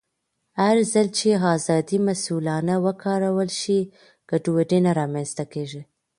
[0.61, 3.79] هرځل چې ازادي مسؤلانه وکارول شي،
[4.29, 5.81] ګډوډي نه رامنځته کېږي.